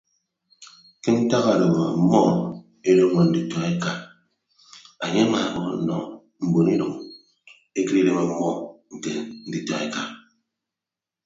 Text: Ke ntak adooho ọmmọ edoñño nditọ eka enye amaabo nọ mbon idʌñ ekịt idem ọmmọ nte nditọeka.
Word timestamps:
Ke 1.01 1.09
ntak 1.19 1.45
adooho 1.53 1.83
ọmmọ 1.93 2.21
edoñño 2.89 3.21
nditọ 3.25 3.57
eka 3.71 3.91
enye 5.05 5.21
amaabo 5.27 5.61
nọ 5.87 5.95
mbon 6.45 6.67
idʌñ 6.75 6.93
ekịt 7.79 7.97
idem 8.01 8.17
ọmmọ 8.25 8.47
nte 8.95 9.11
nditọeka. 9.47 10.01